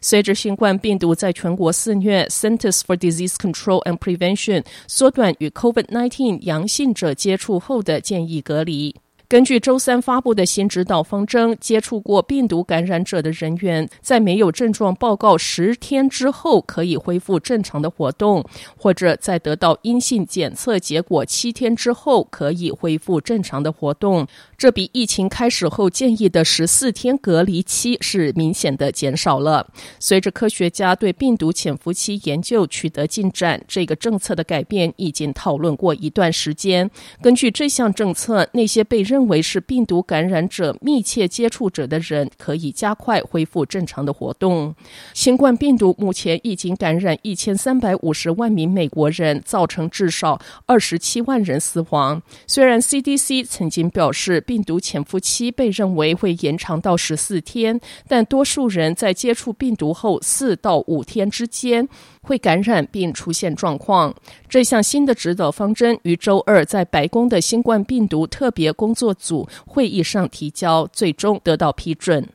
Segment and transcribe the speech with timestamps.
[0.00, 8.94] 随着新冠病毒在全国肆虐，Centers for Disease Control and Prevention 缩短与 COVID-19 阳性者接触后的建议隔离。
[9.30, 18.42] 根据周三发布的新指导方针，接触过病毒感染者的人员，在没有症状报告十天之后，可以恢复正常的活动；
[18.76, 24.26] 或者在得到阴性检测结果七天之后，可以恢复正常的活动。
[24.58, 29.68] 这比疫情开始后建议的十四天隔离期是明显的减少了。
[30.00, 36.90] 随着科学家对病毒潜伏期研究取得进展，这个政策的改变已经讨论过一段时间。
[37.22, 44.74] 根据这项政策，那些被认认为是病毒感染者密切接触者的人，可以加快恢复正常的活动。
[45.12, 52.22] 新冠病毒目前已经感染一千三百五十万名美国人，造成至少二十七万人死亡。
[52.46, 61.86] 虽然 CDC 曾经表示病毒潜伏期被认为会延长到十四天，但多数人在接触病毒后四到五天之间
[62.22, 64.14] 会感染并出现状况。
[64.48, 72.28] 这项新的指导方针于周二在白宫的新冠病毒特别工作组会议上提交，最终得到批准。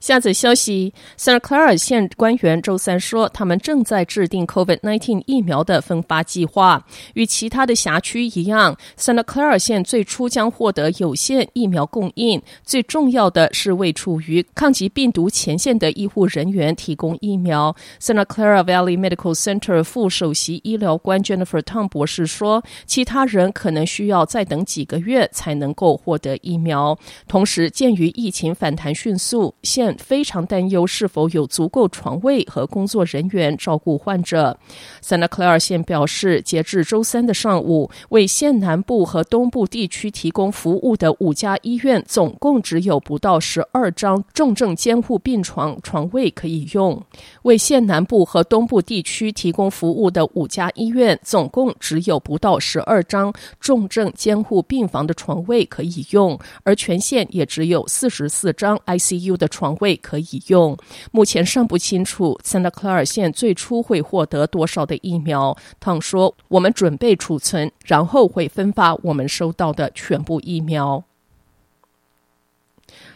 [0.00, 6.84] 下则消息，Santa Clara 县官员周三说，他们正在制定 COVID-19 疫苗的分发计划。
[7.14, 12.40] 与其他的辖区一样，Santa Clara 县最初将获得有限疫苗供应。
[12.64, 17.74] 最重要的是为处于抗击病毒前线的医护人员提供疫苗。
[18.00, 26.98] Santa Clara Valley Medical Center 副首席医疗官 Jennifer Tong 博士说，其他人可能需要再等几个月才能够获得疫苗。
[27.28, 34.58] 同时，鉴于疫情反弹迅速，县非常担忧是否有足够床位和工作人员照顾患者。
[35.00, 47.00] Santa Clara 县表示，截至周三的上午，为县南部和东部地区提供服务的五家医院总共只有不到十二张重症监护病床床位可以用。
[47.42, 59.59] 为县南部和东部地区提供服务的五家医院总共只有不到十二张重症监护病房的床位可以用，而全县也只有四十四张 ICU 的床。
[59.60, 60.74] 床位可以用，
[61.12, 65.54] 目前尚不清楚圣达克尔县最初会获得多少的疫苗。
[65.78, 71.04] 汤说：“我们准备储存，然后会分发我们收到的全部疫苗。”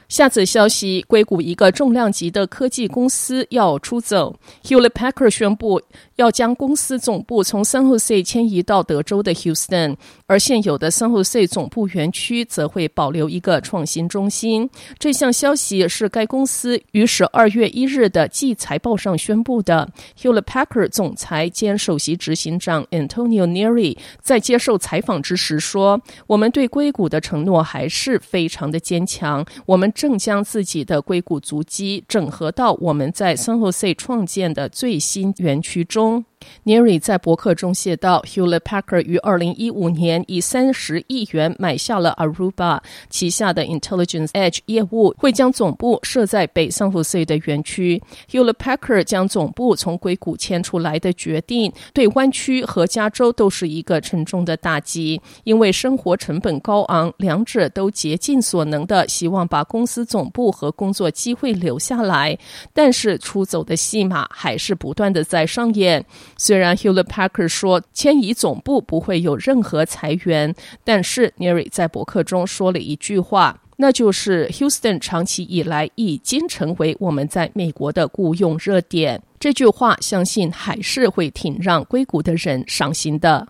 [0.08, 5.80] 下则消息：硅谷一个重量级的科技公司要出走，Hewlett Packard 宣布
[6.16, 14.68] 要将公司总部从 San Jose 迁移到德州的 Houston，而现有的 San Jose 总部园区则会保留一个创新中心。
[14.98, 19.90] 这项消息是该公司于十二月一日的季财报上宣布的。
[20.20, 36.24] Hewlett Packard 总裁兼首席执行长 Antonio Neri 在接受采访之时说：“我们对硅谷的承诺还是非常的坚强，我们。”正将自己的硅谷足迹整合到我们在 San Jose 创建的最新园区中。
[36.64, 48.02] Neri 在博客中写道：“Hewlett Packard 于二零一五年以三十亿元买下了 Aruba 旗下的 Intelligence Edge 业务，会将总部设在北 San Jose 的园区。
[48.30, 62.38] Hewlett Packard 将总部从硅谷迁出来的决定，对湾区和加州都是一个沉重的打击，因为生活成本高昂，两者都竭尽所能的希望把公司总部和工作机会留下来，
[62.72, 66.04] 但是出走的戏码还是不断的在上演。”
[66.36, 79.22] 虽然 Hewlett Parker 说迁移总部不会有任何裁员，但是 Neri 在博客中说了一句话，那就是 Houston 长期以来已经成为我们在美国的雇佣热点。
[79.38, 83.46] 这句话相信还是会挺让硅谷的人伤心的。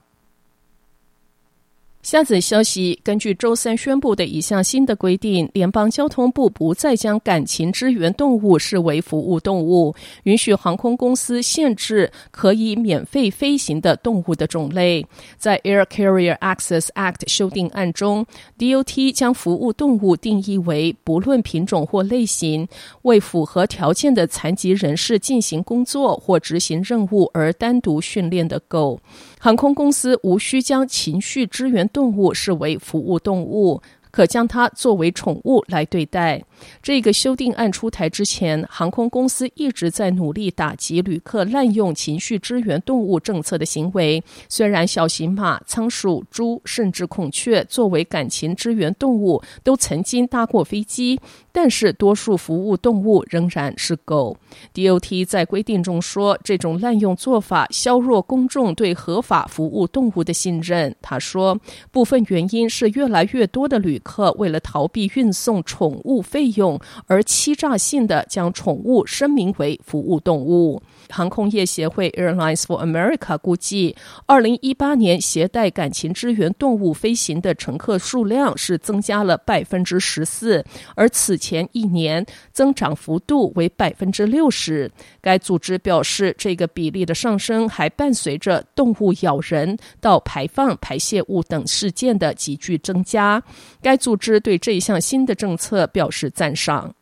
[2.05, 15.07] 下则消息，根据周三宣布的一项新的规定，联邦交通部不再将感情支援动物视为服务动物，允许航空公司限制可以免费飞行的动物的种类。
[15.39, 18.27] 在 Air Carrier Access Act 修订案中
[18.59, 22.69] ，DOT 将服务动物定义为不论品种或类型，
[23.03, 29.01] 为符合条件的残疾人士进行工作或执行任务而单独训练的狗。
[29.45, 36.43] 航空公司无需将情绪支援动物视为服务动物，可将它作为宠物来对待。
[36.83, 44.23] 这个修订案出台之前，航空公司一直在努力打击旅客滥用情绪支援动物政策的行为。
[44.49, 51.21] 虽然小型马、仓鼠、猪甚至孔雀作为感情支援动物都曾经搭过飞机，
[51.53, 54.37] 但是多数服务动物仍然是狗。
[54.75, 60.95] DOT 在规定中说，这种滥用做法削弱公众对合法服务动物的信任。
[61.01, 61.59] 他说，
[61.91, 70.83] 部分原因是越来越多的旅客为了逃避运送宠物费用，而欺诈性的将宠物声明为服务动物。
[71.11, 73.95] 航空业协会 Airlines for America 估计，
[74.27, 80.65] 二零一八年携带感情支援动物飞行的乘客数量是增加了百分之十四，
[80.95, 84.91] 而此前一年增长幅度为百分之六十。
[85.21, 93.43] 该组织表示，这个比例的上升还伴随着动物咬人到排放排泄物等事件的急剧增加。
[93.83, 96.95] 该组织对这一项新的政策表示赞赏。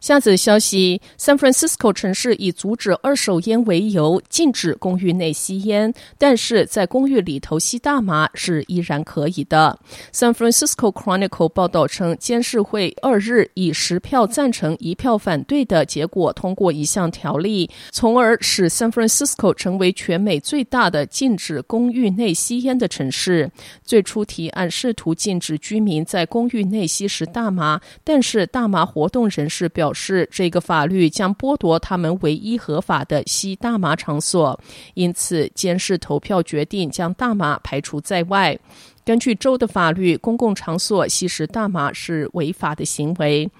[0.00, 9.78] 下则消息：San Francisco 城市以阻止二手烟为由，禁止公寓内吸烟，但是在公寓里头吸大麻是依然可以的。
[10.10, 23.50] San Francisco Chronicle 报道称，监事会二日以十票赞成、一票反对的结果通过一项条例，从而使 San Francisco 成为全美最大的禁止公寓内吸烟的城市。
[23.84, 34.58] 最初提案试图禁止居民在公寓内吸食大麻，但是大麻活动人士表表示，这个法律将剥夺他们唯一合法的吸大麻场所，
[34.94, 38.56] 因此监视投票决定将大麻排除在外。
[39.04, 43.50] 根据州的法律，公共场所吸食大麻是违法的行为。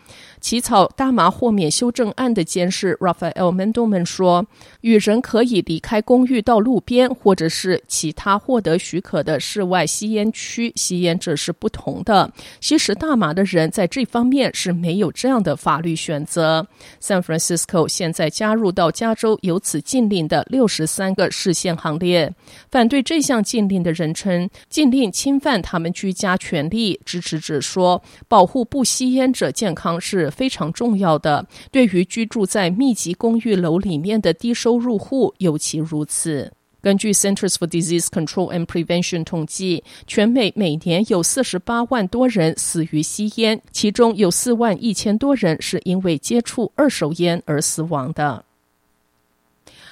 [0.41, 4.47] 起草大麻豁免修正案的监事 Rafael Mandelman 说
[4.81, 12.33] ：“与人可以离开公寓到路边或者是其他获得许可的室外吸烟区吸烟者是不同的。
[12.63, 16.67] 吸食大麻的人在这方面是没有这样的法律选择。
[17.03, 22.33] San Francisco 现在加入到加州由此禁令的六十三个市县行列。
[22.71, 27.01] 反对这项禁令的人称，禁令侵犯他们居家权利。
[27.05, 36.53] 支持者说，保护不吸烟者健康是。”非常重要的，对于居住在密集公寓楼里面的低收入户尤其如此。
[36.81, 48.47] 根据 Centers for Disease Control and Prevention 统计，全美每年有四十八万多人死于吸烟，其中有四万一千多人是因为接触二手烟而死亡的。